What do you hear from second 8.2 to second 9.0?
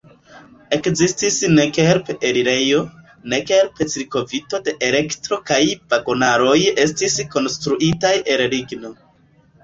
el ligno.